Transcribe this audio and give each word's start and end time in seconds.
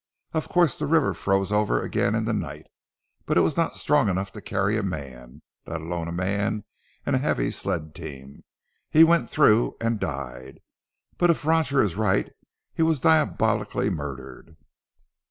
Of 0.33 0.49
course 0.49 0.79
the 0.79 0.87
river 0.87 1.13
froze 1.13 1.51
over 1.51 1.79
again 1.79 2.15
in 2.15 2.25
the 2.25 2.33
night, 2.33 2.65
but 3.27 3.37
it 3.37 3.41
was 3.41 3.55
not 3.55 3.75
strong 3.75 4.09
enough 4.09 4.31
to 4.31 4.41
carry 4.41 4.75
a 4.75 4.81
man, 4.81 5.43
let 5.67 5.79
alone 5.79 6.07
a 6.07 6.11
man 6.11 6.63
and 7.05 7.15
a 7.15 7.19
heavy 7.19 7.51
sled 7.51 7.93
team. 7.93 8.43
He 8.89 9.03
went 9.03 9.29
through 9.29 9.77
and 9.79 9.99
died, 9.99 10.59
but 11.19 11.29
if 11.29 11.45
Roger 11.45 11.83
is 11.83 11.93
right 11.93 12.33
he 12.73 12.81
was 12.81 12.99
diabolically 12.99 13.91
murdered." 13.91 14.57